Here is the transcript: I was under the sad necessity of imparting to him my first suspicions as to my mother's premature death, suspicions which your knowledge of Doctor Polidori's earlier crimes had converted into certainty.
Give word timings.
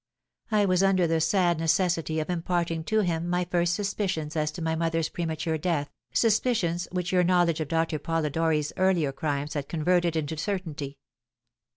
I 0.51 0.65
was 0.65 0.81
under 0.81 1.05
the 1.05 1.21
sad 1.21 1.59
necessity 1.59 2.19
of 2.19 2.27
imparting 2.27 2.83
to 2.85 3.01
him 3.01 3.29
my 3.29 3.45
first 3.45 3.75
suspicions 3.75 4.35
as 4.35 4.49
to 4.53 4.61
my 4.63 4.75
mother's 4.75 5.09
premature 5.09 5.59
death, 5.59 5.91
suspicions 6.11 6.87
which 6.91 7.11
your 7.11 7.23
knowledge 7.23 7.59
of 7.59 7.67
Doctor 7.67 7.99
Polidori's 7.99 8.73
earlier 8.77 9.11
crimes 9.11 9.53
had 9.53 9.69
converted 9.69 10.15
into 10.15 10.37
certainty. 10.37 10.97